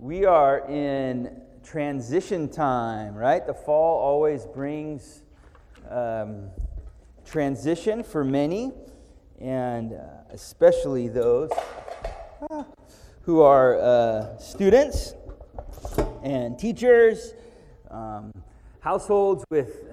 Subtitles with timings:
[0.00, 1.30] we are in
[1.62, 3.46] transition time, right?
[3.46, 5.20] The fall always brings
[5.90, 6.48] um,
[7.26, 8.72] transition for many,
[9.38, 9.98] and uh,
[10.30, 11.50] especially those
[12.50, 12.64] ah,
[13.24, 15.14] who are uh, students
[16.22, 17.34] and teachers,
[17.90, 18.32] um,
[18.80, 19.84] households with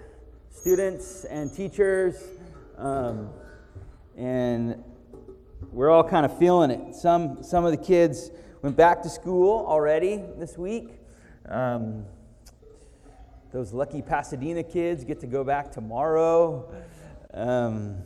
[0.50, 2.16] students and teachers,
[2.78, 3.30] um,
[4.16, 4.82] and
[5.74, 6.96] we're all kind of feeling it.
[6.96, 8.32] Some, some of the kids
[8.62, 10.90] went back to school already this week.
[11.48, 12.05] Um,
[13.52, 16.72] those lucky Pasadena kids get to go back tomorrow.
[17.34, 17.98] Um,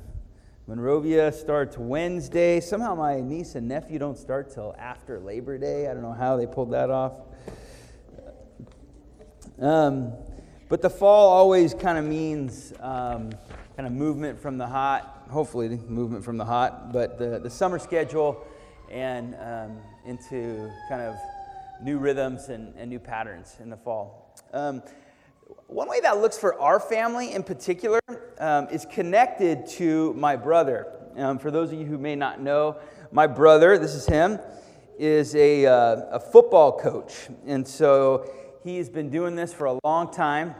[0.68, 2.60] Monrovia starts Wednesday.
[2.60, 5.88] Somehow my niece and nephew don't start till after Labor Day.
[5.90, 7.14] I don't know how they pulled that off.
[9.60, 10.14] Um,
[10.70, 13.32] but the fall always kind of means um,
[13.76, 17.80] kind of movement from the hot, hopefully movement from the hot, but the, the summer
[17.80, 18.46] schedule
[18.90, 21.16] and um, into kind of
[21.82, 24.36] new rhythms and, and new patterns in the fall.
[24.54, 24.84] Um,
[25.68, 28.00] one way that looks for our family in particular
[28.40, 30.88] um, is connected to my brother.
[31.16, 32.78] Um, for those of you who may not know,
[33.12, 34.40] my brother, this is him,
[34.98, 37.28] is a, uh, a football coach.
[37.46, 38.32] And so
[38.64, 40.56] he's been doing this for a long time.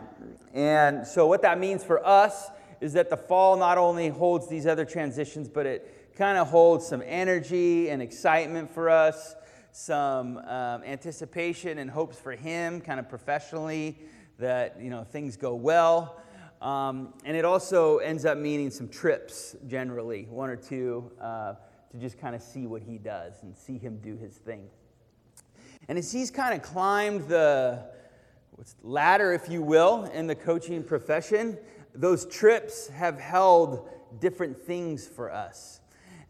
[0.54, 2.48] And so, what that means for us
[2.82, 6.88] is that the fall not only holds these other transitions, but it kind of holds
[6.88, 9.36] some energy and excitement for us
[9.72, 13.98] some um, anticipation and hopes for him, kind of professionally,
[14.40, 16.22] that you know things go well.
[16.62, 21.56] Um, and it also ends up meaning some trips, generally, one or two, uh,
[21.92, 24.68] to just kind of see what he does and see him do his thing.
[25.88, 27.84] And as he's kind of climbed the
[28.84, 31.58] ladder, if you will, in the coaching profession,
[31.96, 33.90] those trips have held
[34.20, 35.82] different things for us.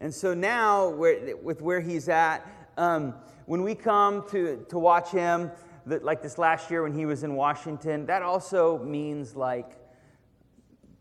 [0.02, 2.44] And so now, with where he's at,
[2.76, 3.14] um,
[3.46, 5.52] when we come to, to watch him,
[5.86, 9.78] like this last year when he was in Washington, that also means like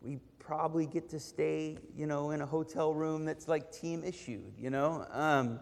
[0.03, 4.53] we probably get to stay, you know, in a hotel room that's like team issued,
[4.55, 5.07] you know?
[5.09, 5.59] Um,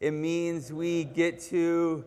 [0.00, 2.04] it means we get to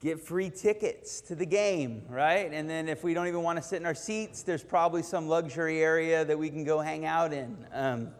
[0.00, 2.50] get free tickets to the game, right?
[2.50, 5.28] And then if we don't even want to sit in our seats, there's probably some
[5.28, 7.66] luxury area that we can go hang out in.
[7.70, 8.14] Um,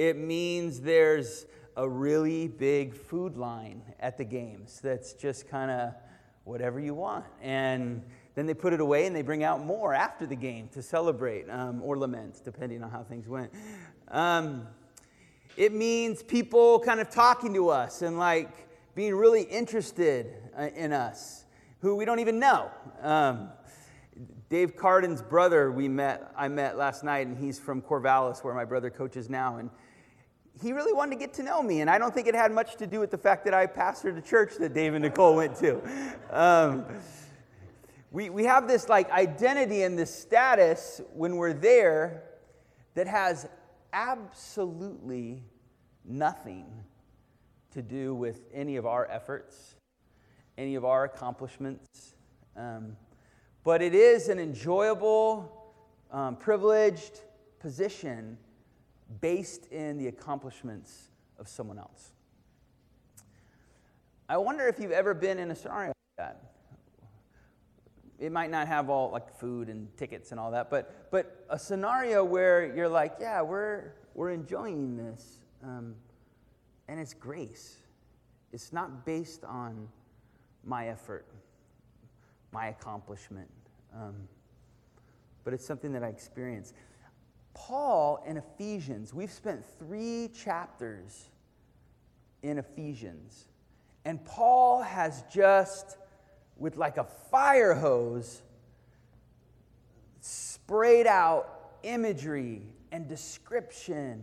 [0.00, 1.44] it means there's
[1.76, 5.92] a really big food line at the games that's just kind of
[6.44, 7.26] whatever you want.
[7.42, 8.02] And
[8.34, 11.50] then they put it away and they bring out more after the game to celebrate
[11.50, 13.52] um, or lament, depending on how things went.
[14.08, 14.66] Um,
[15.58, 20.94] it means people kind of talking to us and like being really interested uh, in
[20.94, 21.44] us
[21.80, 22.70] who we don't even know.
[23.02, 23.50] Um,
[24.50, 28.64] Dave Carden's brother, we met, I met last night, and he's from Corvallis, where my
[28.64, 29.58] brother coaches now.
[29.58, 29.70] And
[30.62, 32.76] he really wanted to get to know me, and I don't think it had much
[32.76, 35.56] to do with the fact that I pastored the church that Dave and Nicole went
[35.56, 35.80] to.
[36.30, 36.84] Um,
[38.10, 42.24] we, we have this like identity and this status when we're there
[42.94, 43.48] that has
[43.92, 45.44] absolutely
[46.04, 46.66] nothing
[47.72, 49.76] to do with any of our efforts,
[50.58, 52.14] any of our accomplishments.
[52.56, 52.96] Um,
[53.62, 55.72] but it is an enjoyable,
[56.10, 57.20] um, privileged
[57.60, 58.38] position
[59.20, 62.12] based in the accomplishments of someone else.
[64.28, 66.52] I wonder if you've ever been in a scenario like that.
[68.20, 71.58] It might not have all like food and tickets and all that, but, but a
[71.58, 75.96] scenario where you're like, yeah, we're, we're enjoying this, um,
[76.86, 77.78] and it's grace.
[78.52, 79.88] It's not based on
[80.64, 81.26] my effort,
[82.52, 83.48] my accomplishment,
[83.94, 84.14] um,
[85.42, 86.74] but it's something that I experience.
[87.54, 91.28] Paul in Ephesians, we've spent three chapters
[92.42, 93.46] in Ephesians,
[94.04, 95.96] and Paul has just,
[96.56, 98.42] with like a fire hose,
[100.20, 102.62] sprayed out imagery
[102.92, 104.22] and description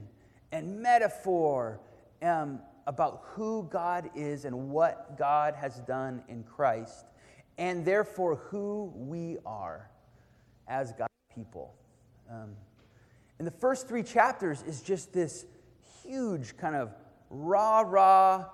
[0.51, 1.79] and metaphor
[2.21, 7.05] um, about who God is and what God has done in Christ,
[7.57, 9.89] and therefore who we are
[10.67, 11.75] as God's people.
[12.29, 12.55] Um,
[13.39, 15.45] and the first three chapters is just this
[16.03, 16.91] huge kind of
[17.29, 18.45] rah rah,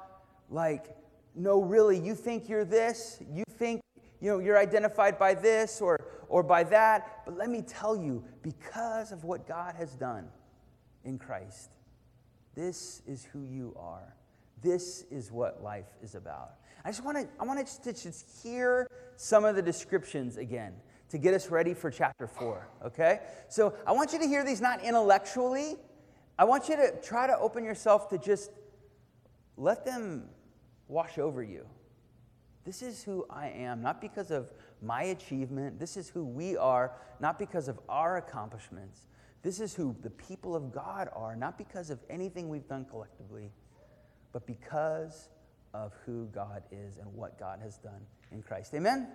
[0.50, 0.88] like,
[1.36, 3.82] no, really, you think you're this, you think
[4.20, 8.24] you know you're identified by this or or by that, but let me tell you,
[8.42, 10.28] because of what God has done
[11.04, 11.70] in Christ,
[12.56, 14.16] this is who you are.
[14.62, 16.54] This is what life is about.
[16.86, 20.74] I just want to I want to just hear some of the descriptions again
[21.14, 23.20] to get us ready for chapter four, okay?
[23.48, 25.76] So I want you to hear these not intellectually.
[26.40, 28.50] I want you to try to open yourself to just
[29.56, 30.24] let them
[30.88, 31.68] wash over you.
[32.66, 34.50] This is who I am, not because of
[34.82, 35.80] my achievement.
[35.80, 39.06] This is who we are, not because of our accomplishments.
[39.44, 43.52] This is who the people of God are, not because of anything we've done collectively,
[44.32, 45.30] but because
[45.76, 48.02] of who God is and what God has done
[48.32, 48.74] in Christ.
[48.74, 49.10] Amen?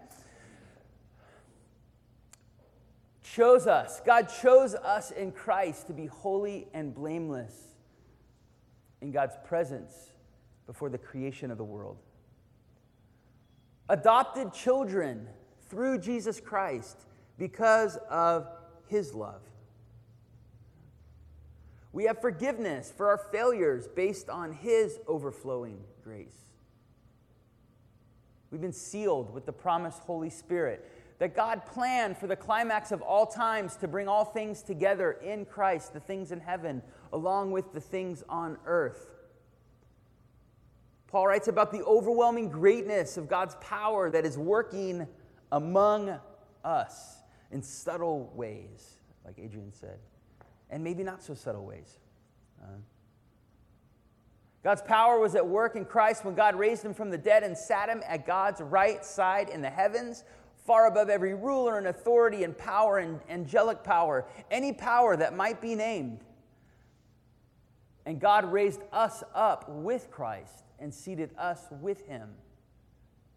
[3.39, 4.01] Chose us.
[4.05, 7.55] God chose us in Christ to be holy and blameless
[9.01, 10.11] in God's presence
[10.67, 11.99] before the creation of the world.
[13.89, 15.29] Adopted children
[15.69, 16.99] through Jesus Christ
[17.39, 18.49] because of
[18.89, 19.43] his love.
[21.93, 26.49] We have forgiveness for our failures based on his overflowing grace.
[28.51, 30.85] We've been sealed with the promised Holy Spirit
[31.19, 35.45] that God planned for the climax of all times to bring all things together in
[35.45, 36.83] Christ, the things in heaven,
[37.13, 39.07] along with the things on earth.
[41.09, 45.07] Paul writes about the overwhelming greatness of God's power that is working
[45.51, 46.19] among
[46.65, 47.17] us
[47.51, 49.99] in subtle ways, like Adrian said,
[50.71, 51.99] and maybe not so subtle ways.
[52.63, 52.77] Uh,
[54.63, 57.57] God's power was at work in Christ when God raised him from the dead and
[57.57, 60.25] sat him at God's right side in the heavens,
[60.69, 65.63] far above every ruler and authority and power and angelic power, any power that might
[65.63, 66.21] be named.
[68.05, 72.29] And God raised us up with Christ and seated us with him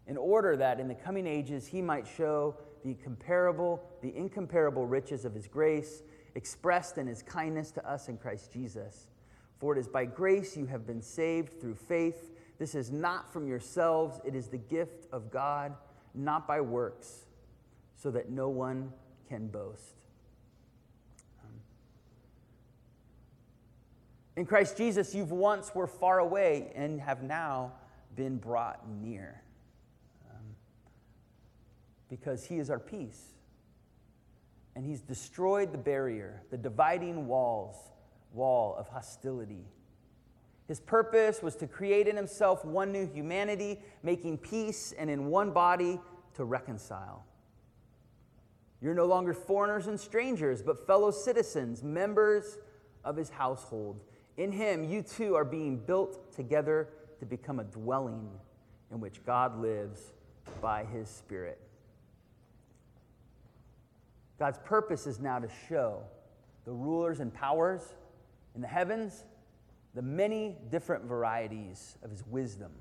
[0.06, 5.24] in order that in the coming ages he might show the comparable, the incomparable riches
[5.24, 6.02] of his grace
[6.34, 9.08] expressed in his kindness to us in Christ Jesus.
[9.58, 12.30] For it is by grace you have been saved through faith.
[12.58, 15.74] This is not from yourselves, it is the gift of God
[16.14, 17.26] not by works,
[17.96, 18.92] so that no one
[19.28, 19.94] can boast.
[21.42, 21.54] Um,
[24.36, 27.72] in Christ Jesus, you've once were far away and have now
[28.14, 29.42] been brought near.
[30.30, 30.46] Um,
[32.08, 33.32] because he is our peace.
[34.74, 37.76] And he's destroyed the barrier, the dividing walls,
[38.32, 39.66] wall of hostility.
[40.68, 45.50] His purpose was to create in himself one new humanity, making peace, and in one
[45.50, 46.00] body
[46.34, 47.24] to reconcile.
[48.80, 52.58] You're no longer foreigners and strangers, but fellow citizens, members
[53.04, 54.00] of his household.
[54.36, 56.88] In him, you too are being built together
[57.20, 58.28] to become a dwelling
[58.90, 60.12] in which God lives
[60.60, 61.60] by his Spirit.
[64.38, 66.02] God's purpose is now to show
[66.64, 67.82] the rulers and powers
[68.54, 69.24] in the heavens
[69.94, 72.72] the many different varieties of his wisdom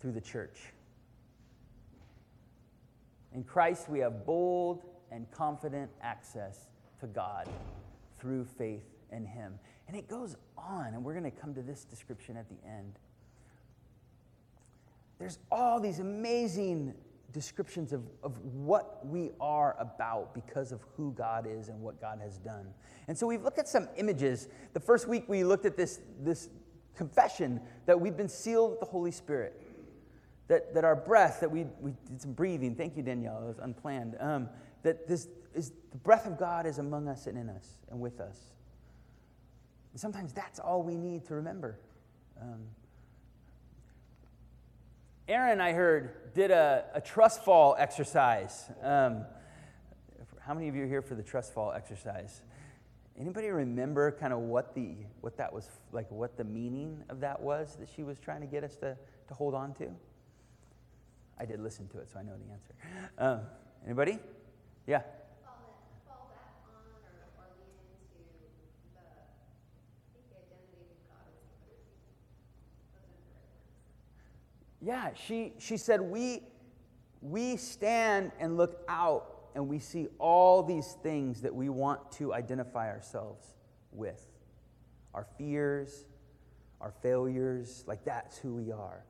[0.00, 0.58] through the church.
[3.34, 6.68] In Christ, we have bold and confident access
[7.00, 7.48] to God
[8.18, 9.58] through faith in Him.
[9.88, 12.98] And it goes on, and we're going to come to this description at the end.
[15.18, 16.94] There's all these amazing
[17.32, 22.20] descriptions of, of what we are about because of who God is and what God
[22.20, 22.66] has done.
[23.08, 24.48] And so we've looked at some images.
[24.74, 26.48] The first week we looked at this, this
[26.96, 29.60] confession that we've been sealed with the Holy Spirit
[30.48, 33.58] that, that our breath, that we, we did some breathing, thank you, Danielle, it was
[33.58, 34.48] unplanned, um,
[34.82, 38.20] that this is the breath of God is among us and in us and with
[38.20, 38.38] us.
[39.92, 41.78] And sometimes that's all we need to remember.
[42.40, 42.60] Um,
[45.28, 48.68] Aaron, I heard, did a, a trust fall exercise.
[48.82, 49.24] Um,
[50.40, 52.42] how many of you are here for the trust fall exercise?
[53.18, 56.10] Anybody remember kind of what the what that was like?
[56.10, 58.96] What the meaning of that was that she was trying to get us to
[59.28, 59.90] to hold on to?
[61.38, 62.74] I did listen to it, so I know the answer.
[63.18, 63.40] Um,
[63.84, 64.18] anybody?
[64.86, 65.02] Yeah.
[74.82, 76.42] Yeah, she, she said, we,
[77.20, 82.34] we stand and look out and we see all these things that we want to
[82.34, 83.54] identify ourselves
[83.92, 84.26] with
[85.14, 86.06] our fears,
[86.80, 89.04] our failures, like that's who we are.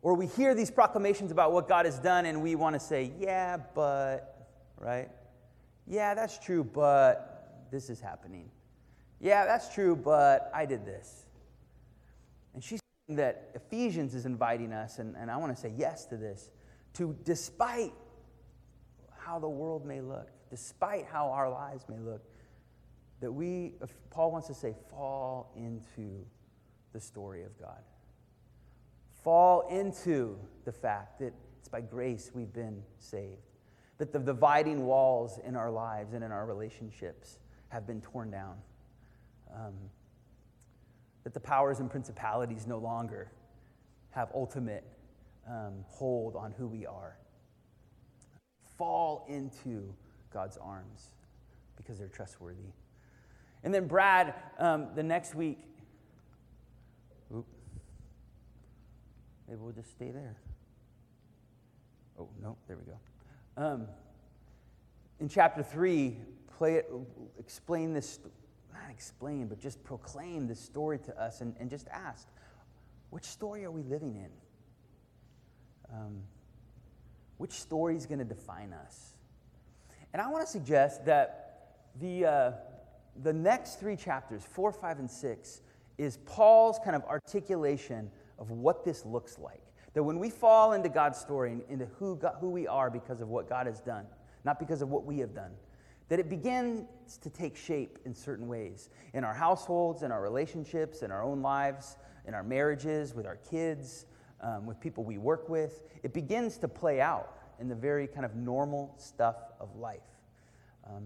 [0.00, 3.12] Or we hear these proclamations about what God has done and we want to say,
[3.18, 5.10] yeah, but, right?
[5.86, 8.48] Yeah, that's true, but this is happening.
[9.20, 11.26] Yeah, that's true, but I did this.
[12.54, 16.16] And saying that Ephesians is inviting us, and, and I want to say yes to
[16.16, 16.50] this,
[16.94, 17.92] to despite
[19.18, 22.22] how the world may look, despite how our lives may look,
[23.20, 23.74] that we,
[24.10, 26.24] Paul wants to say, fall into
[26.92, 27.80] the story of God.
[29.22, 33.40] Fall into the fact that it's by grace we've been saved,
[33.98, 38.56] that the dividing walls in our lives and in our relationships have been torn down,
[39.54, 39.74] um,
[41.24, 43.32] that the powers and principalities no longer
[44.10, 44.84] have ultimate
[45.48, 47.16] um, hold on who we are.
[48.78, 49.94] Fall into
[50.32, 51.14] God's arms
[51.76, 52.72] because they're trustworthy.
[53.62, 55.58] And then Brad, um, the next week,
[57.34, 57.46] oop,
[59.48, 60.36] maybe we'll just stay there.
[62.18, 62.98] Oh, no, there we go.
[63.56, 63.86] Um,
[65.20, 66.16] in chapter 3,
[66.58, 66.90] play it,
[67.38, 68.18] explain this,
[68.94, 72.28] explain, but just proclaim this story to us and, and just ask,
[73.10, 74.30] which story are we living in?
[75.94, 76.22] Um,
[77.38, 79.14] which story is going to define us?
[80.12, 82.52] And I want to suggest that the, uh,
[83.22, 85.60] the next three chapters, four, five, and six,
[85.98, 89.62] is Paul's kind of articulation of what this looks like.
[89.94, 93.20] That when we fall into God's story and into who, God, who we are because
[93.20, 94.06] of what God has done,
[94.44, 95.52] not because of what we have done,
[96.08, 96.86] that it begins
[97.18, 101.42] to take shape in certain ways in our households, in our relationships, in our own
[101.42, 101.96] lives,
[102.26, 104.06] in our marriages, with our kids,
[104.40, 105.82] um, with people we work with.
[106.02, 110.00] It begins to play out in the very kind of normal stuff of life.
[110.86, 111.04] Um,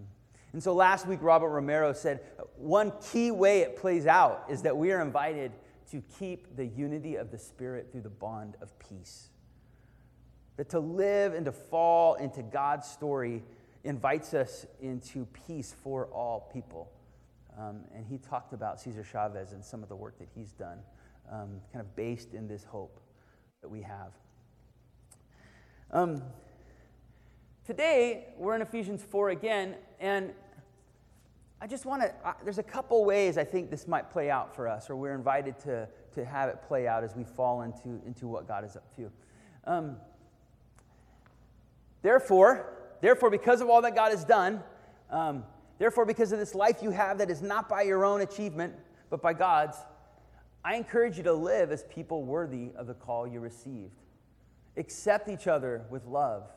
[0.52, 2.20] and so last week, Robert Romero said
[2.56, 5.52] one key way it plays out is that we are invited
[5.90, 9.28] to keep the unity of the Spirit through the bond of peace.
[10.56, 13.44] That to live and to fall into God's story
[13.88, 16.92] invites us into peace for all people.
[17.58, 20.78] Um, and he talked about Cesar Chavez and some of the work that he's done,
[21.32, 23.00] um, kind of based in this hope
[23.62, 24.12] that we have.
[25.90, 26.22] Um,
[27.64, 30.32] today, we're in Ephesians 4 again, and
[31.58, 32.12] I just want to,
[32.44, 35.58] there's a couple ways I think this might play out for us, or we're invited
[35.60, 38.94] to, to have it play out as we fall into, into what God is up
[38.96, 39.10] to.
[39.64, 39.96] Um,
[42.02, 44.62] therefore, therefore, because of all that God has done,
[45.10, 45.44] um,
[45.78, 48.74] therefore, because of this life you have that is not by your own achievement,
[49.10, 49.76] but by God's,
[50.64, 54.02] I encourage you to live as people worthy of the call you received.
[54.76, 56.48] Accept each other with love.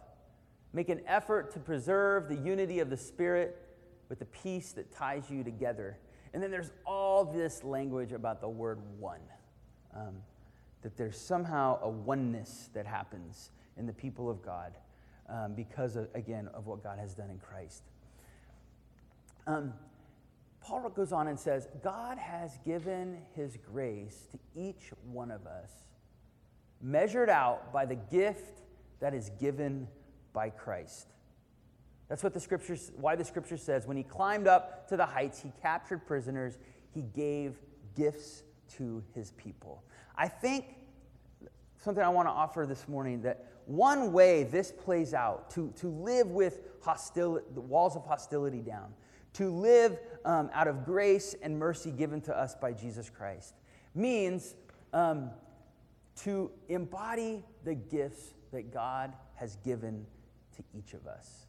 [0.73, 3.57] Make an effort to preserve the unity of the Spirit
[4.09, 5.97] with the peace that ties you together.
[6.33, 9.21] And then there's all this language about the word one.
[9.95, 10.15] Um,
[10.81, 14.73] that there's somehow a oneness that happens in the people of God
[15.31, 17.83] um, because, of, again, of what God has done in Christ.
[19.47, 19.73] Um,
[20.61, 25.71] Paul goes on and says, God has given his grace to each one of us,
[26.81, 28.61] measured out by the gift
[28.99, 29.87] that is given
[30.33, 31.07] by Christ.
[32.07, 35.41] That's what the scripture, why the scripture says, when he climbed up to the heights,
[35.41, 36.57] he captured prisoners,
[36.93, 37.55] he gave
[37.95, 38.43] gifts
[38.77, 39.83] to his people.
[40.15, 40.65] I think
[41.77, 45.87] something I want to offer this morning that one way this plays out to, to
[45.87, 48.93] live with hostility, the walls of hostility down,
[49.33, 53.55] to live um, out of grace and mercy given to us by Jesus Christ,
[53.95, 54.55] means
[54.93, 55.29] um,
[56.23, 60.05] to embody the gifts that God has given
[60.55, 61.45] to each of us.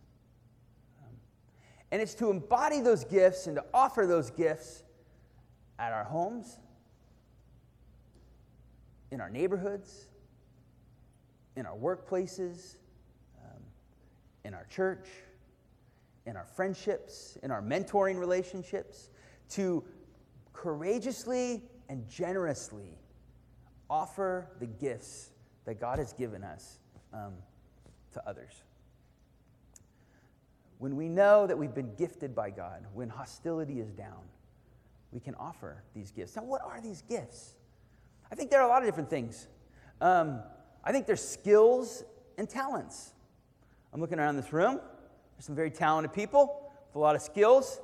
[1.91, 4.83] And it's to embody those gifts and to offer those gifts
[5.79, 6.59] at our homes,
[9.11, 10.07] in our neighborhoods,
[11.57, 12.77] in our workplaces,
[13.43, 13.63] um,
[14.45, 15.09] in our church,
[16.27, 19.11] in our friendships, in our mentoring relationships,
[19.51, 19.85] to
[20.53, 22.99] courageously and generously
[23.91, 25.31] offer the gifts
[25.65, 26.79] that God has given us
[27.13, 27.35] um,
[28.13, 28.63] to others
[30.83, 34.19] when we know that we've been gifted by God, when hostility is down,
[35.13, 36.35] we can offer these gifts.
[36.35, 37.55] Now, what are these gifts?
[38.33, 39.47] I think there are a lot of different things.
[40.01, 40.41] Um,
[40.85, 42.05] I think there's skills
[42.39, 43.13] and talents.
[43.93, 44.81] I'm looking around this room.
[45.37, 47.81] There's some very talented people with a lot of skills,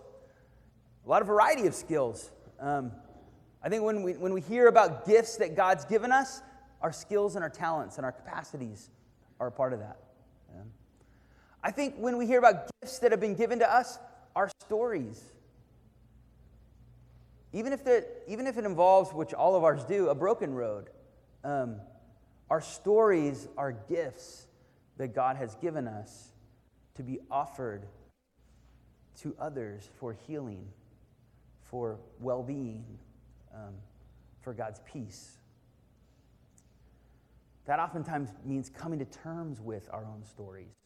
[1.07, 2.31] a lot of variety of skills.
[2.61, 2.93] Um,
[3.63, 6.43] I think when we, when we hear about gifts that God's given us,
[6.81, 8.91] our skills and our talents and our capacities
[9.41, 9.97] are a part of that.
[11.63, 13.99] I think when we hear about gifts that have been given to us,
[14.37, 15.23] our stories.
[17.53, 17.81] Even if,
[18.29, 20.91] even if it involves, which all of ours do, a broken road,
[21.45, 21.81] um,
[22.51, 24.47] our stories are gifts
[24.97, 26.33] that God has given us
[26.95, 27.87] to be offered
[29.23, 30.67] to others for healing,
[31.63, 32.85] for well being,
[33.55, 33.75] um,
[34.41, 35.37] for God's peace.
[37.67, 40.79] That oftentimes means coming to terms with our own stories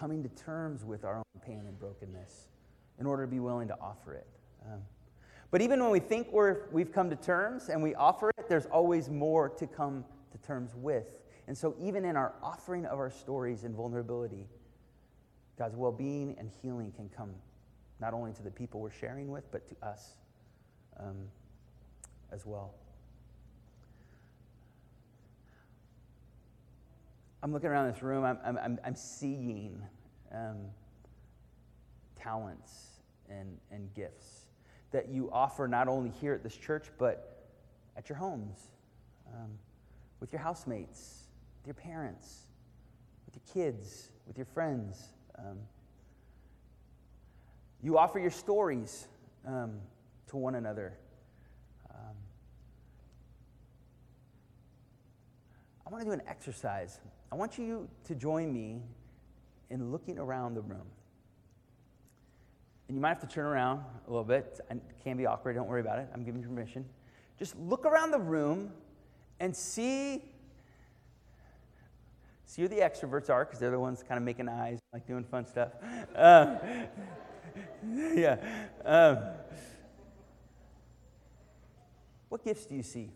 [0.00, 2.48] coming to terms with our own pain and brokenness
[2.98, 4.26] in order to be willing to offer it.
[4.64, 4.80] Um,
[5.50, 8.64] but even when we think we're, we've come to terms and we offer it, there's
[8.66, 11.06] always more to come to terms with.
[11.46, 14.46] And so, even in our offering of our stories and vulnerability,
[15.58, 17.34] God's well being and healing can come
[18.00, 20.12] not only to the people we're sharing with, but to us
[20.98, 21.16] um,
[22.32, 22.74] as well.
[27.42, 29.82] I'm looking around this room, I'm, I'm, I'm, seeing
[30.32, 30.58] um,
[32.18, 32.72] talents
[33.30, 34.46] and, and gifts
[34.90, 37.46] that you offer not only here at this church, but
[37.96, 38.58] at your homes,
[39.34, 39.50] um,
[40.20, 41.24] with your housemates,
[41.60, 42.46] with your parents,
[43.26, 45.08] with your kids, with your friends.
[45.38, 45.58] Um,
[47.82, 49.08] you offer your stories
[49.46, 49.80] um,
[50.28, 50.92] to one another.
[51.90, 52.14] Um,
[55.86, 57.00] I want to do an exercise.
[57.32, 58.82] I want you to join me
[59.70, 60.86] in looking around the room.
[62.88, 64.60] And you might have to turn around a little bit.
[64.68, 65.54] It can be awkward.
[65.54, 66.08] Don't worry about it.
[66.12, 66.84] I'm giving you permission.
[67.38, 68.72] Just look around the room
[69.40, 70.22] and see
[72.44, 75.24] see who the extroverts are because they're the ones kind of making eyes, like doing
[75.24, 75.70] fun stuff.
[76.16, 76.58] Um,
[78.14, 78.36] yeah.
[78.84, 79.18] Um,
[82.28, 83.10] what gifts do you see?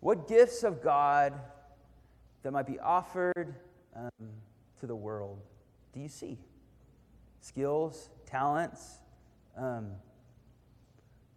[0.00, 1.34] What gifts of God
[2.42, 3.54] that might be offered
[3.94, 4.28] um,
[4.80, 5.40] to the world
[5.92, 6.38] do you see?
[7.40, 8.98] Skills, talents,
[9.56, 9.92] um,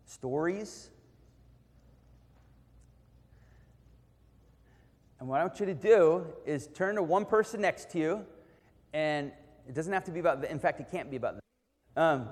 [0.05, 0.89] stories?
[5.19, 8.25] And what I want you to do is turn to one person next to you,
[8.93, 9.31] and
[9.67, 11.41] it doesn't have to be about, the, in fact, it can't be about them.
[11.97, 12.29] Um,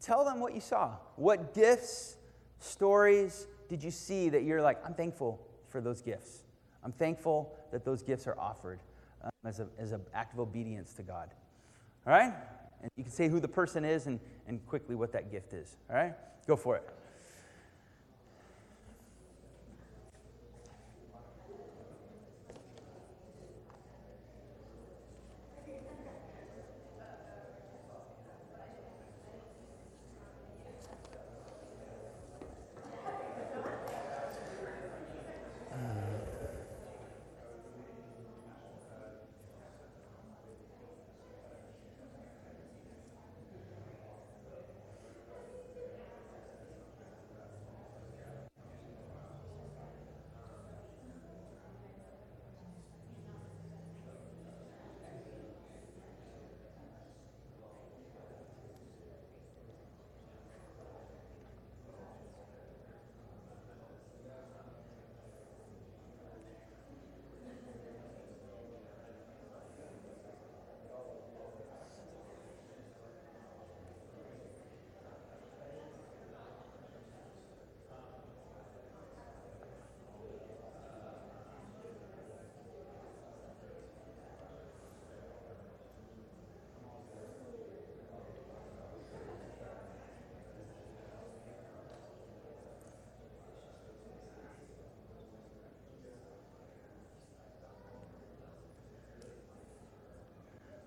[0.00, 0.96] tell them what you saw.
[1.16, 2.16] What gifts,
[2.60, 6.44] stories did you see that you're like, I'm thankful for those gifts?
[6.84, 8.80] I'm thankful that those gifts are offered
[9.24, 11.30] um, as, a, as an act of obedience to God.
[12.06, 12.32] All right?
[12.80, 15.76] And you can say who the person is and, and quickly what that gift is.
[15.90, 16.14] All right?
[16.46, 16.88] Go for it.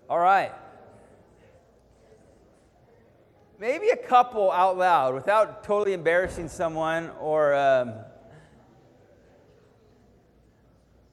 [0.09, 0.51] All right.
[3.59, 7.53] Maybe a couple out loud without totally embarrassing someone or.
[7.53, 7.93] Um,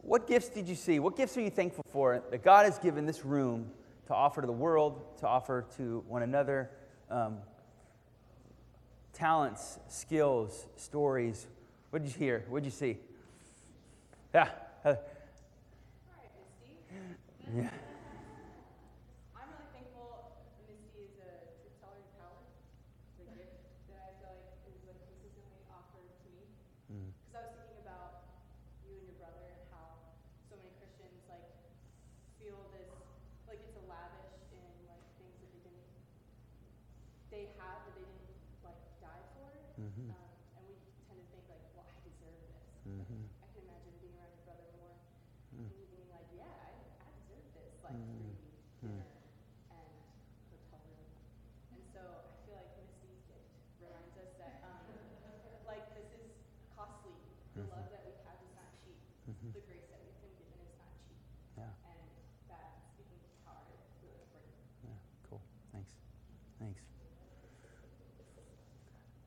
[0.03, 0.99] what gifts did you see?
[0.99, 3.71] What gifts are you thankful for that God has given this room
[4.09, 6.71] to offer to the world, to offer to one another?
[7.09, 7.39] Um,
[9.13, 11.47] talents, skills, stories.
[11.91, 12.45] What did you hear?
[12.49, 12.99] What did you see?
[14.35, 14.49] Yeah.
[14.85, 14.97] Yeah.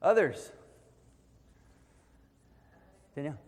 [0.06, 0.52] Others?
[3.15, 3.39] Danielle?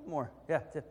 [0.00, 0.30] Couple more.
[0.48, 0.60] Yeah.
[0.72, 0.84] Tiff.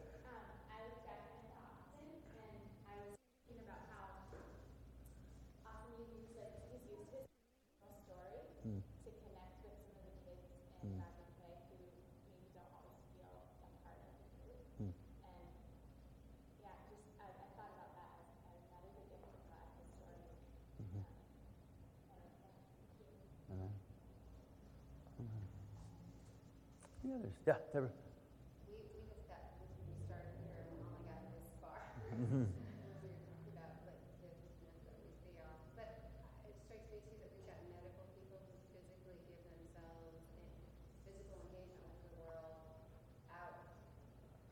[27.09, 27.31] Any others?
[27.47, 27.89] Yeah, Deborah.
[28.67, 29.41] We, we just got,
[29.89, 31.89] we started here and only got this far.
[32.19, 32.51] Mm-hmm.
[33.55, 35.87] about like the business that we see on, but
[36.43, 40.43] it strikes me too that we've got medical people who physically give themselves in
[41.07, 42.59] physical engagement with the world
[43.31, 43.55] out,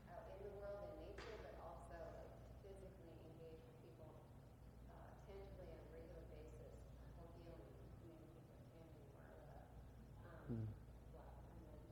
[0.08, 2.32] out in the world in nature, but also like
[2.64, 4.08] physically engage with people
[4.88, 6.72] uh, tangibly on a regular basis
[7.20, 7.68] for healing.
[8.00, 9.60] Many people are Tammy Marla.
[10.24, 10.64] Um, Mm.
[11.12, 11.84] Black women,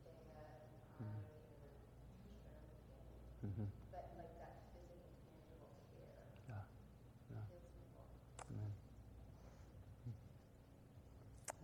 [0.00, 1.28] Dana, I, and
[3.40, 3.68] Mm-hmm.
[3.92, 6.12] but like that physical, tangible care
[6.48, 6.64] Yeah.
[7.32, 7.44] Yeah.
[7.48, 8.20] feels important.
[8.52, 8.72] Amen.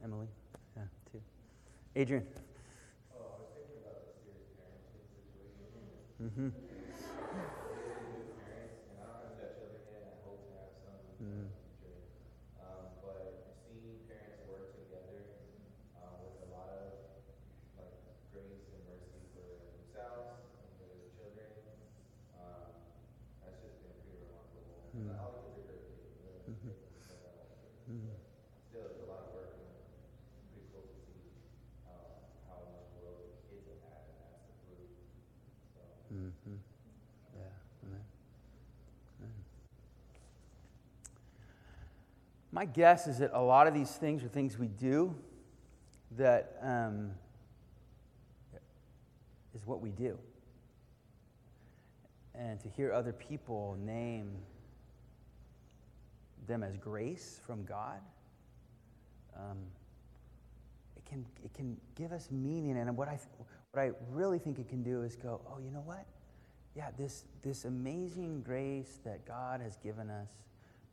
[0.07, 0.31] Emily.
[0.79, 0.87] Yeah.
[1.11, 1.19] Too.
[1.99, 2.23] Adrian.
[3.11, 5.83] Oh, I was thinking about the serious parenting situation.
[6.23, 6.49] Mm-hmm.
[8.47, 11.27] Parents, and I don't have that children yet, and I hope to have some in
[11.27, 11.51] Mm.
[11.51, 11.99] the future.
[12.63, 15.27] Um, but I've seen parents work together,
[15.99, 16.87] um, with a lot of,
[17.83, 17.99] like,
[18.31, 19.43] grace and mercy for
[19.75, 21.51] themselves and for their children.
[22.39, 22.79] Um,
[23.43, 24.87] that's just been pretty remarkable.
[24.95, 25.19] Mm.
[25.19, 26.15] All the kids are great kids,
[26.47, 26.71] they're Mhm.
[26.71, 27.75] great, they're all great.
[27.91, 28.15] Mm-hmm.
[28.71, 31.33] Still, it's a lot of work, and it's pretty cool to see,
[31.89, 32.13] um,
[32.51, 34.91] how much growth the kids have had, and that's the fruit.
[35.75, 35.81] So,
[36.13, 36.59] Mm-hmm.
[37.37, 37.53] Yeah.
[37.87, 38.05] Amen.
[39.23, 39.45] Amen.
[42.57, 45.15] My guess is that a lot of these things are things we do
[46.13, 47.11] that um,
[49.55, 50.17] is what we do.
[52.35, 54.31] And to hear other people name
[56.47, 58.01] them as grace from God,
[59.37, 59.59] um,
[60.97, 62.79] it, can, it can give us meaning.
[62.79, 63.19] And what I,
[63.73, 66.07] what I really think it can do is go, oh, you know what?
[66.75, 70.31] Yeah, this, this amazing grace that God has given us,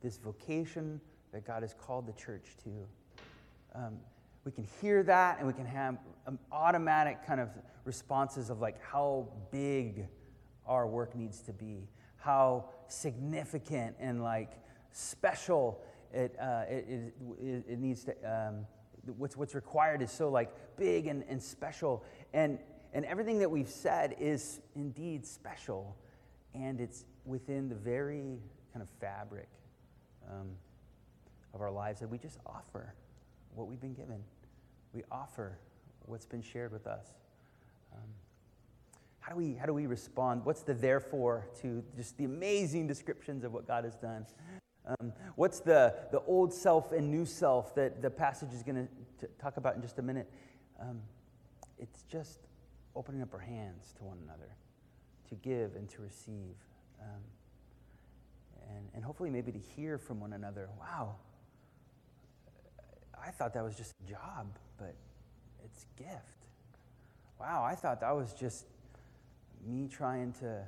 [0.02, 1.00] this vocation
[1.34, 2.70] that God has called the church to,
[3.74, 3.98] um,
[4.44, 7.48] we can hear that and we can have um, automatic kind of
[7.84, 10.06] responses of like how big
[10.64, 14.52] our work needs to be, how significant and like
[14.92, 18.64] special it, uh, it, it, it needs to, um,
[19.18, 22.04] what's, what's required is so like big and, and special.
[22.32, 22.60] And,
[22.92, 25.96] and everything that we've said is indeed special
[26.54, 28.38] and it's within the very
[28.72, 29.48] kind of fabric
[30.30, 30.50] um,
[31.54, 32.94] of our lives that we just offer
[33.54, 34.22] what we've been given.
[34.92, 35.58] We offer
[36.06, 37.06] what's been shared with us.
[37.94, 38.08] Um,
[39.20, 40.44] how do we how do we respond?
[40.44, 44.26] What's the therefore to just the amazing descriptions of what God has done?
[44.86, 48.86] Um, what's the the old self and new self that the passage is going
[49.20, 50.30] to talk about in just a minute?
[50.80, 51.00] Um,
[51.78, 52.40] it's just
[52.94, 54.56] opening up our hands to one another,
[55.28, 56.56] to give and to receive,
[57.00, 57.22] um,
[58.68, 60.68] and and hopefully maybe to hear from one another.
[60.78, 61.16] Wow,
[63.26, 64.46] I thought that was just a job,
[64.78, 64.94] but
[65.64, 66.46] it's gift.
[67.40, 68.66] Wow, I thought that was just
[69.66, 70.66] me trying to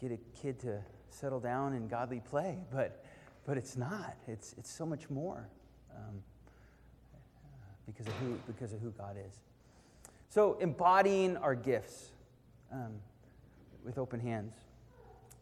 [0.00, 3.04] get a kid to settle down in godly play, but
[3.46, 4.16] but it's not.
[4.26, 5.48] It's it's so much more
[5.94, 6.22] um,
[7.86, 9.40] because of who because of who God is.
[10.28, 12.10] So embodying our gifts
[12.72, 12.92] um,
[13.84, 14.54] with open hands.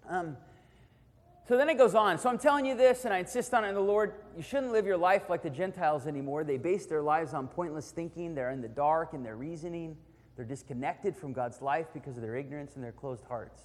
[0.09, 0.37] Um,
[1.48, 2.18] so then it goes on.
[2.18, 4.14] So I'm telling you this, and I insist on it in the Lord.
[4.37, 6.44] You shouldn't live your life like the Gentiles anymore.
[6.44, 8.35] They base their lives on pointless thinking.
[8.35, 9.96] They're in the dark in their reasoning.
[10.37, 13.62] They're disconnected from God's life because of their ignorance and their closed hearts.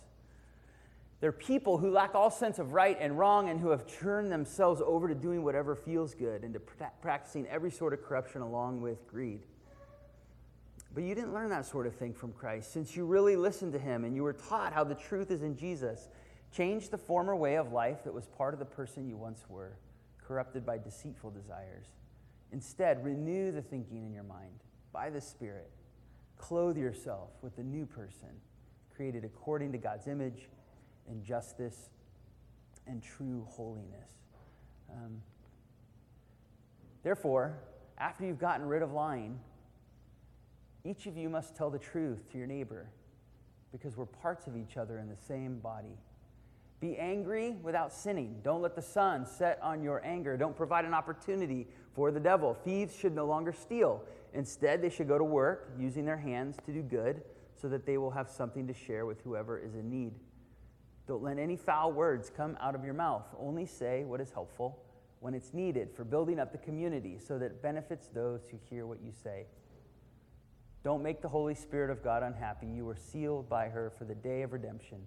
[1.20, 4.82] They're people who lack all sense of right and wrong and who have turned themselves
[4.86, 8.82] over to doing whatever feels good and to pra- practicing every sort of corruption along
[8.82, 9.42] with greed.
[10.94, 13.80] But you didn't learn that sort of thing from Christ since you really listened to
[13.80, 16.08] him and you were taught how the truth is in Jesus.
[16.52, 19.78] Change the former way of life that was part of the person you once were,
[20.26, 21.88] corrupted by deceitful desires.
[22.52, 25.70] Instead, renew the thinking in your mind by the Spirit.
[26.38, 28.30] Clothe yourself with the new person,
[28.96, 30.48] created according to God's image
[31.10, 31.90] in justice
[32.88, 34.10] and true holiness.
[34.92, 35.22] Um,
[37.04, 37.58] therefore,
[37.98, 39.40] after you've gotten rid of lying,
[40.86, 42.90] each of you must tell the truth to your neighbor
[43.72, 45.98] because we're parts of each other in the same body.
[46.80, 48.40] Be angry without sinning.
[48.44, 50.38] Don't let the sun set on your anger.
[50.38, 52.54] Don't provide an opportunity for the devil.
[52.54, 54.04] Thieves should no longer steal.
[54.34, 57.24] Instead, they should go to work using their hands to do good
[57.60, 60.14] so that they will have something to share with whoever is in need.
[61.08, 63.26] Don't let any foul words come out of your mouth.
[63.40, 64.78] Only say what is helpful
[65.20, 68.86] when it's needed for building up the community so that it benefits those who hear
[68.86, 69.46] what you say.
[70.84, 72.68] Don't make the Holy Spirit of God unhappy.
[72.68, 75.00] You are sealed by her for the day of redemption.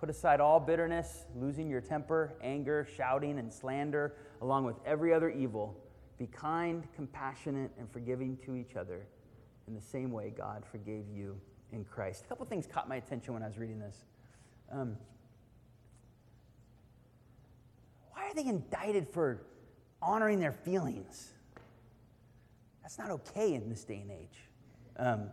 [0.00, 5.28] Put aside all bitterness, losing your temper, anger, shouting, and slander, along with every other
[5.28, 5.76] evil.
[6.18, 9.06] Be kind, compassionate, and forgiving to each other
[9.68, 11.38] in the same way God forgave you
[11.72, 12.24] in Christ.
[12.24, 14.04] A couple things caught my attention when I was reading this.
[14.72, 14.96] Um,
[18.12, 19.42] why are they indicted for
[20.00, 21.28] honoring their feelings?
[22.80, 24.38] That's not okay in this day and age.
[24.96, 25.30] Um,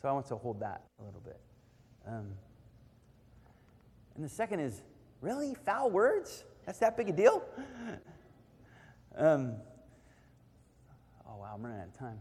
[0.00, 1.40] so I want to hold that a little bit.
[2.06, 2.32] Um,
[4.16, 4.82] and the second is
[5.20, 6.44] really foul words?
[6.64, 7.42] That's that big a deal?
[9.18, 9.54] Um,
[11.26, 12.20] oh, wow, I'm running out of time.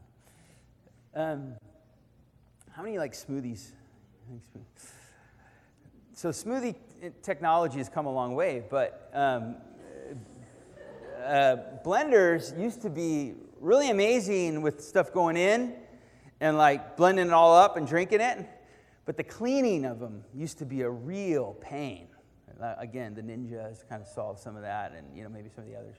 [1.13, 1.53] Um,
[2.71, 3.71] how many like smoothies?
[6.13, 6.75] So, smoothie
[7.21, 9.57] technology has come a long way, but um,
[11.21, 15.75] uh, blenders used to be really amazing with stuff going in
[16.39, 18.47] and like blending it all up and drinking it.
[19.05, 22.07] But the cleaning of them used to be a real pain.
[22.61, 25.63] Uh, again, the ninjas kind of solved some of that, and you know maybe some
[25.63, 25.97] of the others.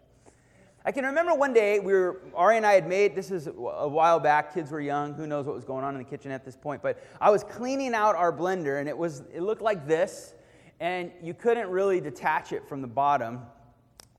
[0.85, 3.51] I can remember one day we were Ari and I had made this is a
[3.51, 4.55] while back.
[4.55, 5.14] Kids were young.
[5.14, 6.81] Who knows what was going on in the kitchen at this point?
[6.81, 10.35] But I was cleaning out our blender, and it was it looked like this,
[10.79, 13.40] and you couldn't really detach it from the bottom.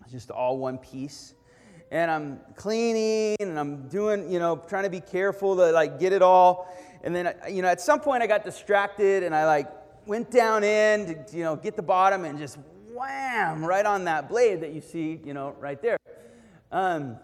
[0.04, 1.36] It's just all one piece.
[1.90, 6.12] And I'm cleaning, and I'm doing you know trying to be careful to like get
[6.12, 6.68] it all.
[7.04, 9.72] And then you know at some point I got distracted, and I like
[10.06, 12.58] went down in to you know get the bottom and just
[12.94, 15.98] wham right on that blade that you see you know right there.
[16.72, 17.18] Um,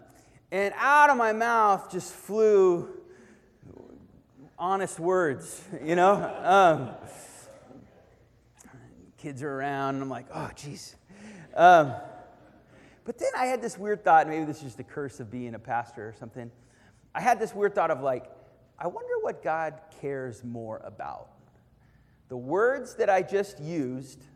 [0.50, 2.88] and out of my mouth just flew
[4.58, 6.14] honest words, you know?
[6.42, 6.90] Um,
[9.18, 10.94] kids are around, and I'm like, oh, jeez.
[11.56, 11.94] Um,
[13.04, 15.54] but then I had this weird thought, maybe this is just the curse of being
[15.54, 16.50] a pastor or something.
[17.14, 18.30] I had this weird thought of like,
[18.84, 21.30] I wonder what God cares more about
[22.28, 24.26] the words that I just used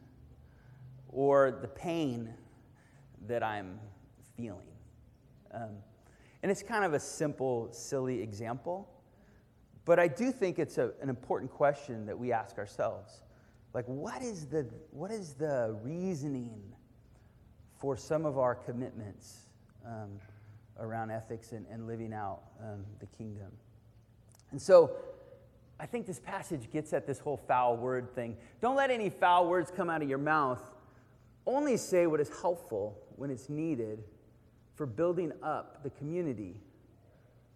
[1.10, 2.32] or the pain
[3.26, 3.78] that I'm
[4.38, 4.72] feeling.
[5.52, 5.76] Um,
[6.42, 8.88] and it's kind of a simple, silly example,
[9.84, 13.24] but I do think it's a, an important question that we ask ourselves.
[13.74, 16.62] Like, what is the, what is the reasoning
[17.76, 19.40] for some of our commitments
[19.84, 20.18] um,
[20.78, 23.50] around ethics and, and living out um, the kingdom?
[24.50, 24.92] And so,
[25.80, 28.36] I think this passage gets at this whole foul word thing.
[28.60, 30.60] Don't let any foul words come out of your mouth.
[31.46, 34.02] Only say what is helpful when it's needed
[34.74, 36.56] for building up the community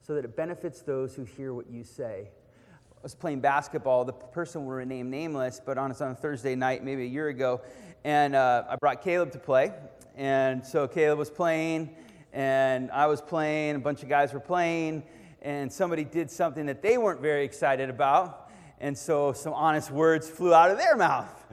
[0.02, 2.28] so that it benefits those who hear what you say.
[2.70, 4.04] I was playing basketball.
[4.04, 7.60] The person will remain nameless, but on, on a Thursday night, maybe a year ago,
[8.04, 9.72] and uh, I brought Caleb to play.
[10.16, 11.94] And so Caleb was playing,
[12.32, 15.02] and I was playing, a bunch of guys were playing,
[15.42, 18.50] and somebody did something that they weren't very excited about.
[18.80, 21.44] And so some honest words flew out of their mouth.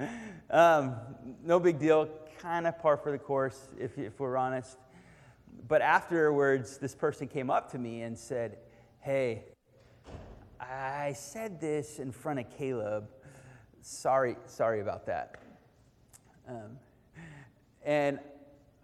[0.49, 0.95] Um,
[1.43, 4.77] no big deal, kind of par for the course, if, if we're honest.
[5.67, 8.57] But afterwards, this person came up to me and said,
[8.99, 9.43] Hey,
[10.59, 13.09] I said this in front of Caleb.
[13.81, 15.35] Sorry, sorry about that.
[16.47, 16.79] Um,
[17.83, 18.19] and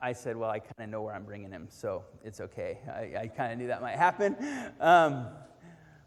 [0.01, 2.79] I said, Well, I kind of know where I'm bringing him, so it's okay.
[2.87, 4.35] I, I kind of knew that might happen.
[4.79, 5.27] Um,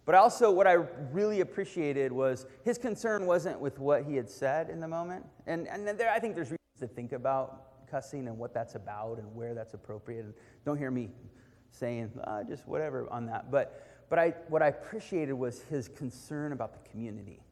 [0.09, 0.72] but also, what I
[1.12, 5.27] really appreciated was his concern wasn't with what he had said in the moment.
[5.46, 9.18] And, and there, I think there's reasons to think about cussing and what that's about
[9.18, 10.24] and where that's appropriate.
[10.24, 11.11] And don't hear me
[11.70, 13.51] saying ah, just whatever on that.
[13.51, 17.42] But, but I, what I appreciated was his concern about the community,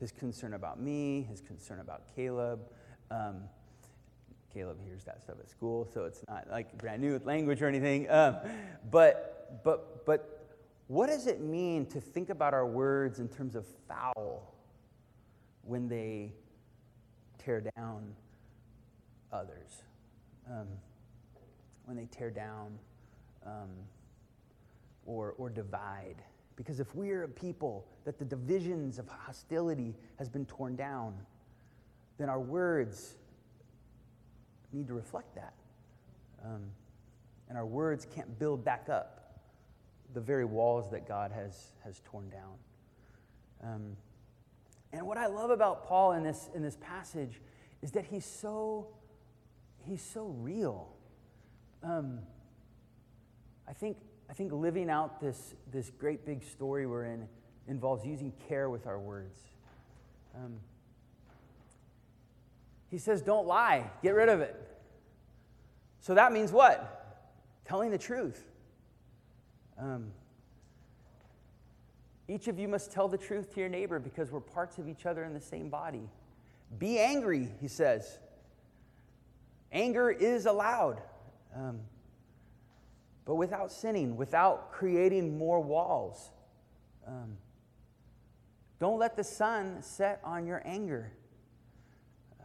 [0.00, 2.60] his concern about me, his concern about Caleb.
[3.10, 3.42] Um,
[4.52, 8.10] Caleb hears that stuff at school, so it's not like brand new language or anything.
[8.10, 8.36] Um,
[8.90, 10.46] but, but, but
[10.86, 14.54] what does it mean to think about our words in terms of foul
[15.62, 16.32] when they
[17.38, 18.14] tear down
[19.32, 19.82] others,
[20.50, 20.66] um,
[21.84, 22.78] when they tear down
[23.46, 23.68] um,
[25.06, 26.16] or, or divide.
[26.56, 31.14] Because if we're a people that the divisions of hostility has been torn down,
[32.18, 33.14] then our words
[34.72, 35.54] need to reflect that.
[36.44, 36.62] Um,
[37.48, 39.40] and our words can't build back up
[40.14, 42.54] the very walls that God has, has torn down.
[43.62, 43.96] Um,
[44.92, 47.40] and what I love about Paul in this, in this passage
[47.82, 48.88] is that he's so
[49.88, 50.88] he's so real.
[51.82, 52.20] Um,
[53.66, 53.96] I think,
[54.28, 57.26] I think living out this, this great big story we're in
[57.66, 59.40] involves using care with our words.
[60.34, 60.56] Um,
[62.90, 64.56] he says, Don't lie, get rid of it.
[66.00, 67.26] So that means what?
[67.66, 68.42] Telling the truth.
[69.78, 70.12] Um,
[72.28, 75.06] each of you must tell the truth to your neighbor because we're parts of each
[75.06, 76.08] other in the same body.
[76.78, 78.18] Be angry, he says.
[79.72, 81.00] Anger is allowed,
[81.54, 81.80] um,
[83.24, 86.30] but without sinning, without creating more walls.
[87.06, 87.36] Um,
[88.78, 91.12] don't let the sun set on your anger.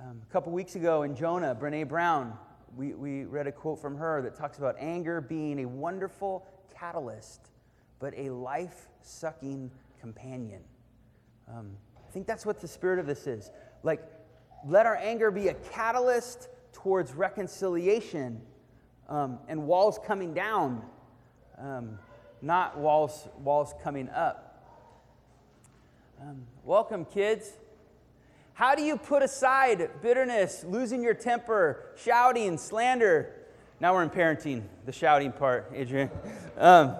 [0.03, 2.37] Um, a couple weeks ago in Jonah, Brene Brown,
[2.75, 6.45] we, we read a quote from her that talks about anger being a wonderful
[6.77, 7.51] catalyst,
[7.99, 10.59] but a life sucking companion.
[11.47, 13.49] Um, I think that's what the spirit of this is.
[13.81, 14.03] Like,
[14.67, 18.41] let our anger be a catalyst towards reconciliation
[19.07, 20.81] um, and walls coming down,
[21.57, 21.97] um,
[22.41, 24.67] not walls, walls coming up.
[26.21, 27.53] Um, welcome, kids.
[28.55, 33.33] How do you put aside bitterness, losing your temper, shouting, slander?
[33.79, 36.11] Now we're in parenting, the shouting part, Adrian.
[36.55, 36.95] Um,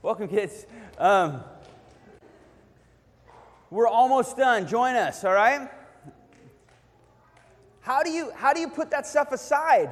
[0.00, 0.64] welcome, kids.
[0.96, 1.44] Um,
[3.68, 4.66] we're almost done.
[4.66, 5.68] Join us, all right?
[7.82, 9.90] How do you how do you put that stuff aside?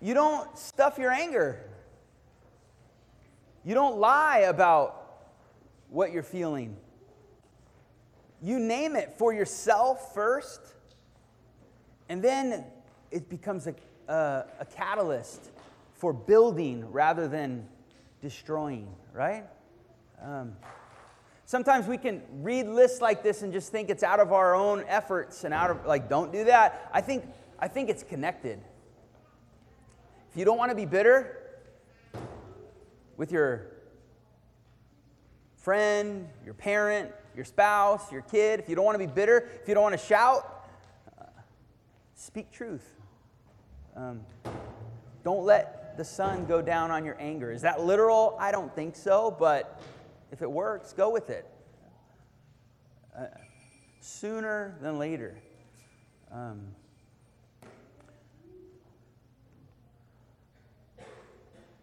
[0.00, 1.60] You don't stuff your anger.
[3.64, 5.28] You don't lie about
[5.88, 6.76] what you're feeling.
[8.44, 10.60] You name it for yourself first,
[12.10, 12.62] and then
[13.10, 13.74] it becomes a,
[14.06, 15.50] a, a catalyst
[15.94, 17.66] for building rather than
[18.20, 19.44] destroying, right?
[20.22, 20.56] Um,
[21.46, 24.84] sometimes we can read lists like this and just think it's out of our own
[24.88, 26.90] efforts and out of, like, don't do that.
[26.92, 27.24] I think,
[27.58, 28.60] I think it's connected.
[30.30, 31.40] If you don't want to be bitter
[33.16, 33.68] with your
[35.56, 39.68] friend, your parent, your spouse, your kid, if you don't want to be bitter, if
[39.68, 40.68] you don't want to shout,
[41.20, 41.24] uh,
[42.14, 42.86] speak truth.
[43.96, 44.20] Um,
[45.22, 47.52] don't let the sun go down on your anger.
[47.52, 48.36] Is that literal?
[48.40, 49.80] I don't think so, but
[50.32, 51.46] if it works, go with it.
[53.16, 53.26] Uh,
[54.00, 55.38] sooner than later.
[56.32, 56.74] Um,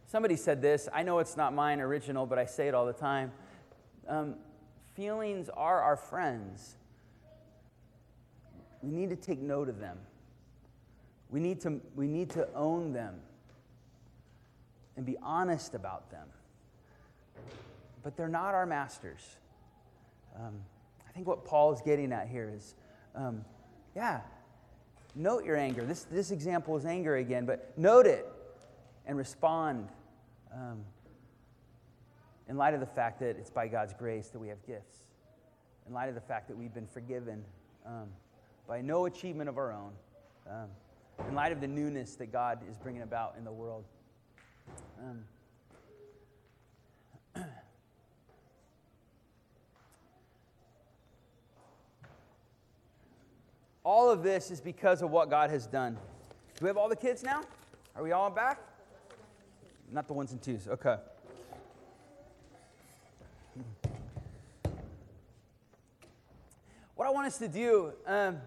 [0.07, 0.89] somebody said this.
[0.93, 3.31] I know it's not mine original, but I say it all the time.
[4.07, 4.35] Um,
[4.95, 6.75] feelings are our friends.
[8.81, 9.97] We need to take note of them.
[11.29, 13.15] We need to, we need to own them
[14.97, 16.27] and be honest about them.
[18.03, 19.37] But they're not our masters.
[20.35, 20.55] Um,
[21.07, 22.75] I think what Paul is getting at here is
[23.15, 23.43] um,
[23.95, 24.21] yeah,
[25.15, 25.83] note your anger.
[25.83, 28.27] This, this example is anger again, but note it
[29.05, 29.89] and respond.
[30.53, 30.83] Um,
[32.51, 35.07] in light of the fact that it's by God's grace that we have gifts,
[35.87, 37.45] in light of the fact that we've been forgiven
[37.85, 38.09] um,
[38.67, 39.93] by no achievement of our own,
[40.49, 40.67] um,
[41.29, 43.85] in light of the newness that God is bringing about in the world.
[44.99, 45.23] Um,
[53.85, 55.93] all of this is because of what God has done.
[55.93, 57.43] Do we have all the kids now?
[57.95, 58.59] Are we all back?
[59.89, 60.67] Not the ones and twos.
[60.67, 60.97] Okay.
[67.01, 68.37] What I want us to do, um,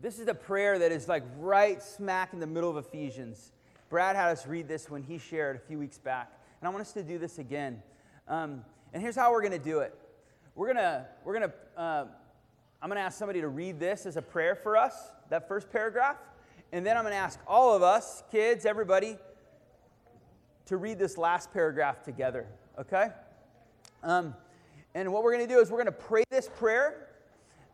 [0.00, 3.52] this is a prayer that is like right smack in the middle of Ephesians.
[3.88, 6.80] Brad had us read this when he shared a few weeks back, and I want
[6.80, 7.80] us to do this again.
[8.26, 9.96] Um, and here's how we're going to do it.
[10.56, 12.06] We're gonna, we're gonna, uh,
[12.82, 16.16] I'm gonna ask somebody to read this as a prayer for us, that first paragraph,
[16.72, 19.18] and then I'm gonna ask all of us, kids, everybody,
[20.64, 22.48] to read this last paragraph together.
[22.76, 23.06] Okay?
[24.02, 24.34] Um,
[24.96, 27.06] and what we're going to do is we're going to pray this prayer.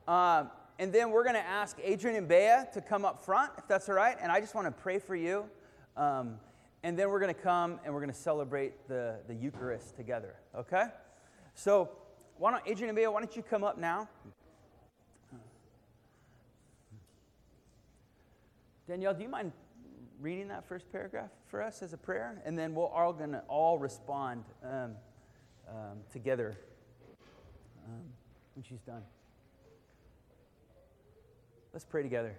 [0.07, 0.45] Uh,
[0.79, 3.89] and then we're going to ask Adrian and Bea to come up front, if that's
[3.89, 4.17] all right.
[4.21, 5.45] And I just want to pray for you.
[5.97, 6.39] Um,
[6.83, 10.35] and then we're going to come and we're going to celebrate the, the Eucharist together,
[10.57, 10.87] okay?
[11.55, 11.91] So,
[12.39, 14.09] why don't, Adrian and Bea, why don't you come up now?
[18.89, 19.53] Danielle, do you mind
[20.21, 22.43] reading that first paragraph for us as a prayer?
[22.45, 24.45] And then we're all going to all respond.
[24.65, 24.97] Um,
[25.69, 26.57] um, together
[27.87, 28.03] um,
[28.55, 29.03] when she's done.
[31.73, 32.37] Let's pray together.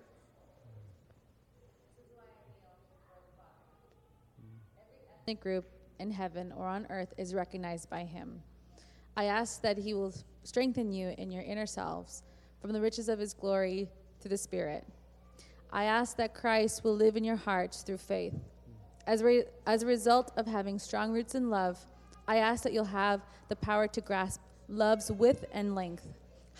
[5.23, 5.65] ethnic group
[5.99, 8.41] in heaven or on earth is recognized by him.
[9.15, 10.13] I ask that he will
[10.43, 12.23] strengthen you in your inner selves
[12.59, 13.88] from the riches of his glory
[14.19, 14.86] through the Spirit.
[15.71, 18.34] I ask that Christ will live in your hearts through faith.
[19.07, 21.79] As, re- as a result of having strong roots in love,
[22.27, 26.05] I ask that you'll have the power to grasp love's width and length,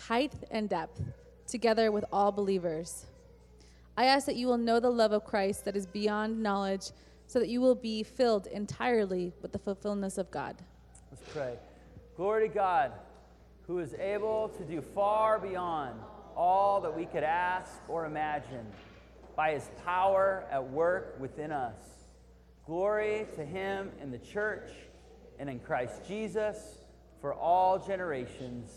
[0.08, 1.02] height and depth,
[1.46, 3.06] together with all believers.
[3.96, 6.90] I ask that you will know the love of Christ that is beyond knowledge,
[7.26, 10.56] so that you will be filled entirely with the fulfillment of God.
[11.10, 11.56] Let's pray.
[12.16, 12.92] Glory to God,
[13.66, 15.98] who is able to do far beyond
[16.36, 18.66] all that we could ask or imagine
[19.36, 21.76] by his power at work within us.
[22.66, 24.70] Glory to him in the church
[25.38, 26.78] and in Christ Jesus
[27.20, 28.70] for all generations,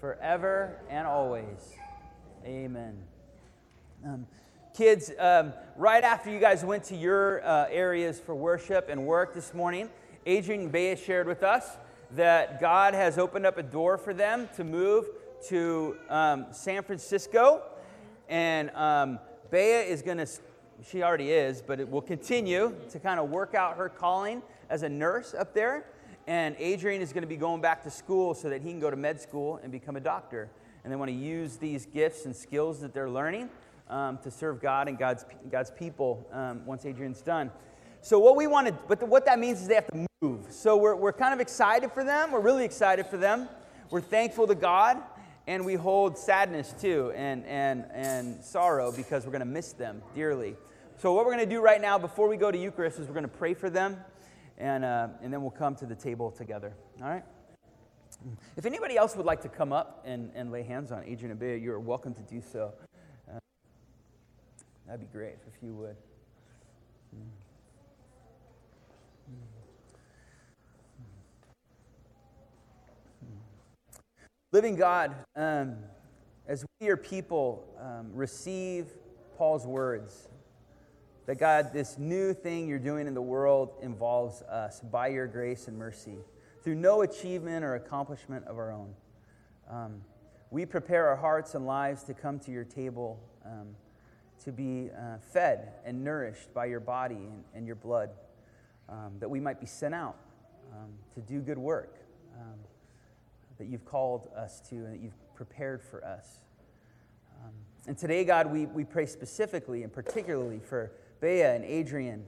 [0.00, 1.74] forever and always.
[2.44, 2.98] Amen.
[4.04, 4.26] Um,
[4.76, 9.32] kids, um, right after you guys went to your uh, areas for worship and work
[9.32, 9.88] this morning,
[10.26, 11.76] Adrian Bea shared with us
[12.16, 15.06] that God has opened up a door for them to move
[15.50, 17.62] to um, San Francisco.
[18.28, 19.20] And um,
[19.52, 20.26] Bea is going to,
[20.84, 24.82] she already is, but it will continue to kind of work out her calling as
[24.82, 25.86] a nurse up there.
[26.26, 28.90] And Adrian is going to be going back to school so that he can go
[28.90, 30.50] to med school and become a doctor.
[30.84, 33.50] And they want to use these gifts and skills that they're learning
[33.88, 37.50] um, to serve God and God's, God's people um, once Adrian's done.
[38.00, 40.46] So, what we want to, but the, what that means is they have to move.
[40.50, 42.32] So, we're, we're kind of excited for them.
[42.32, 43.48] We're really excited for them.
[43.90, 44.98] We're thankful to God,
[45.46, 50.02] and we hold sadness too and, and, and sorrow because we're going to miss them
[50.16, 50.56] dearly.
[50.96, 53.14] So, what we're going to do right now before we go to Eucharist is we're
[53.14, 53.98] going to pray for them,
[54.58, 56.72] and, uh, and then we'll come to the table together.
[57.00, 57.24] All right?
[58.56, 61.40] If anybody else would like to come up and, and lay hands on Adrian and
[61.40, 62.72] Bea, you're welcome to do so.
[63.28, 63.38] Uh,
[64.86, 65.96] that'd be great if you would.
[74.52, 75.76] Living God, um,
[76.46, 78.86] as we, your people, um, receive
[79.38, 80.28] Paul's words,
[81.24, 85.68] that God, this new thing you're doing in the world involves us by your grace
[85.68, 86.18] and mercy,
[86.62, 88.94] through no achievement or accomplishment of our own.
[89.70, 90.00] Um,
[90.50, 93.68] we prepare our hearts and lives to come to your table, um,
[94.44, 98.10] to be uh, fed and nourished by your body and, and your blood,
[98.88, 100.16] um, that we might be sent out
[100.72, 101.96] um, to do good work
[102.38, 102.58] um,
[103.58, 106.40] that you've called us to and that you've prepared for us.
[107.42, 107.52] Um,
[107.86, 112.24] and today, God, we, we pray specifically and particularly for Bea and Adrian.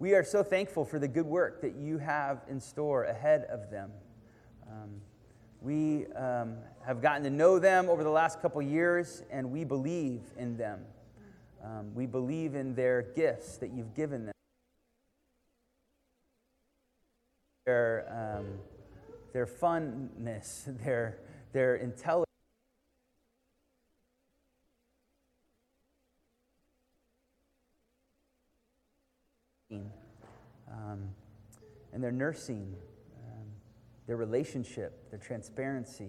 [0.00, 3.70] We are so thankful for the good work that you have in store ahead of
[3.70, 3.90] them.
[4.66, 5.02] Um,
[5.60, 10.22] we um, have gotten to know them over the last couple years, and we believe
[10.38, 10.80] in them.
[11.62, 14.34] Um, we believe in their gifts that you've given them.
[17.66, 18.46] Their, um,
[19.34, 21.18] their funness, their,
[21.52, 22.29] their intelligence.
[32.00, 32.74] And their nursing,
[33.26, 33.46] um,
[34.06, 36.08] their relationship, their transparency.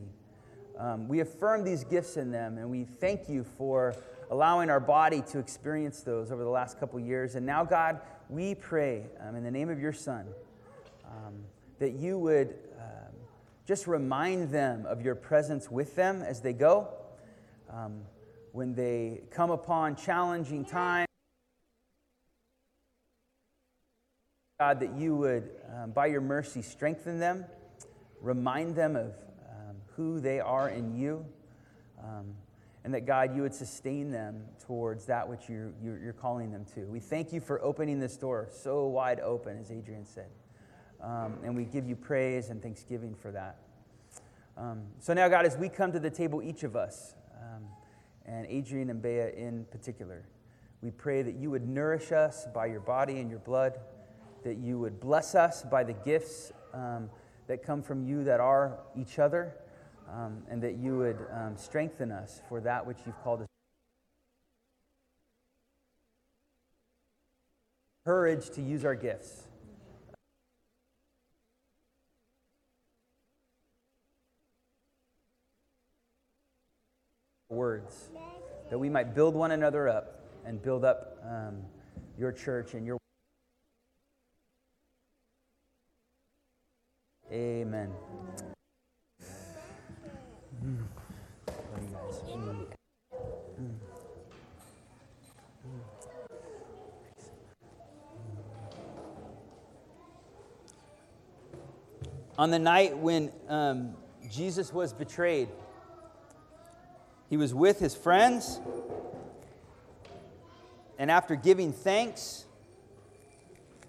[0.79, 3.93] Um, we affirm these gifts in them, and we thank you for
[4.29, 7.35] allowing our body to experience those over the last couple years.
[7.35, 10.27] And now, God, we pray um, in the name of your Son
[11.05, 11.43] um,
[11.79, 13.13] that you would um,
[13.67, 16.87] just remind them of your presence with them as they go.
[17.69, 18.03] Um,
[18.53, 21.10] when they come upon challenging times,
[24.61, 27.45] God, that you would, um, by your mercy, strengthen them,
[28.21, 31.25] remind them of um, who they are in you,
[31.97, 32.35] um,
[32.83, 36.81] and that, God, you would sustain them towards that which you're, you're, calling them to.
[36.81, 40.29] We thank you for opening this door so wide open, as Adrian said.
[41.01, 43.57] Um, and we give you praise and thanksgiving for that.
[44.57, 47.63] Um, so now, God, as we come to the table, each of us, um,
[48.27, 50.21] and Adrian and Bea in particular,
[50.83, 53.79] we pray that you would nourish us by your body and your blood
[54.43, 57.09] that you would bless us by the gifts um,
[57.47, 59.53] that come from you that are each other,
[60.11, 63.47] um, and that you would um, strengthen us for that which you've called us.
[68.05, 69.43] Courage to use our gifts.
[77.49, 78.09] Words
[78.69, 81.57] that we might build one another up and build up um,
[82.17, 83.00] your church and your
[87.81, 87.95] Amen.
[102.37, 103.95] On the night when um,
[104.31, 105.49] Jesus was betrayed,
[107.29, 108.59] he was with his friends,
[110.97, 112.45] and after giving thanks,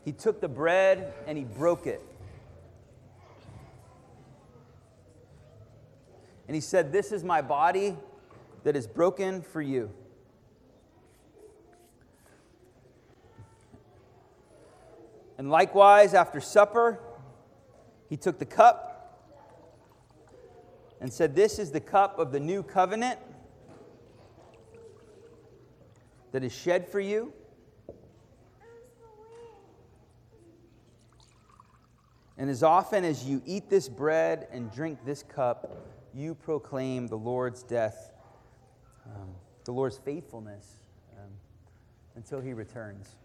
[0.05, 2.03] he took the bread and he broke it
[6.53, 7.97] And he said, This is my body
[8.63, 9.91] that is broken for you.
[15.39, 17.01] And likewise, after supper,
[18.11, 19.33] he took the cup
[21.01, 23.19] and said, This is the cup of the new covenant
[26.33, 27.33] that is shed for you.
[32.37, 37.17] And as often as you eat this bread and drink this cup, you proclaim the
[37.17, 38.13] Lord's death,
[39.07, 39.29] um,
[39.65, 40.67] the Lord's faithfulness
[41.19, 41.31] um,
[42.17, 43.17] until he returns.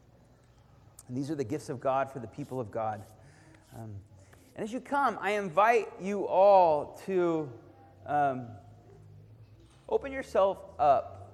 [1.08, 3.04] And these are the gifts of God for the people of God.
[3.76, 3.92] Um,
[4.56, 7.50] and as you come, I invite you all to
[8.06, 8.48] um,
[9.88, 11.32] open yourself up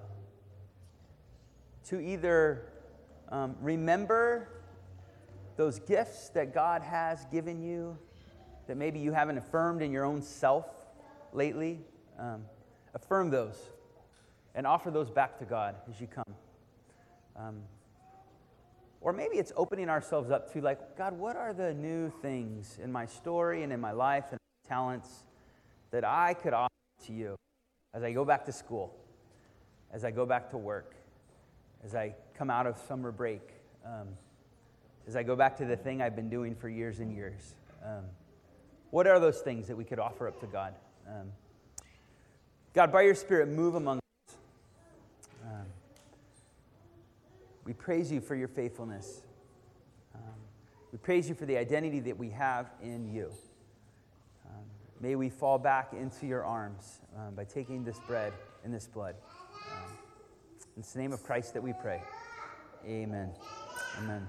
[1.88, 2.68] to either
[3.28, 4.48] um, remember
[5.56, 7.96] those gifts that God has given you
[8.66, 10.66] that maybe you haven't affirmed in your own self
[11.34, 11.80] lately.
[12.18, 12.44] Um,
[12.94, 13.58] affirm those
[14.54, 16.34] and offer those back to God as you come.
[17.36, 17.62] Um,
[19.00, 22.90] or maybe it's opening ourselves up to, like, God, what are the new things in
[22.90, 25.10] my story and in my life and talents
[25.90, 26.70] that I could offer
[27.06, 27.36] to you
[27.92, 28.94] as I go back to school,
[29.92, 30.94] as I go back to work,
[31.84, 33.42] as I come out of summer break,
[33.84, 34.08] um,
[35.06, 37.54] as I go back to the thing I've been doing for years and years?
[37.84, 38.04] Um,
[38.90, 40.74] what are those things that we could offer up to God?
[41.06, 41.32] Um,
[42.72, 44.34] God, by your Spirit, move among us.
[45.44, 45.66] Um,
[47.64, 49.22] we praise you for your faithfulness.
[50.14, 50.20] Um,
[50.92, 53.30] we praise you for the identity that we have in you.
[54.46, 54.64] Um,
[55.00, 58.32] may we fall back into your arms um, by taking this bread
[58.64, 59.14] and this blood.
[59.72, 59.98] Um,
[60.76, 62.02] in the name of Christ that we pray.
[62.86, 63.30] Amen.
[63.98, 64.26] Amen.